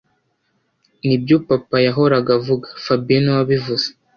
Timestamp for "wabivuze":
3.39-3.87